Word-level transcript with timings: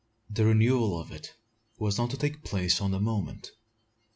The 0.31 0.45
renewal 0.45 0.99
of 0.99 1.11
it 1.11 1.35
was 1.77 1.99
not 1.99 2.09
to 2.09 2.17
take 2.17 2.43
place 2.43 2.81
on 2.81 2.89
the 2.89 2.99
moment. 2.99 3.51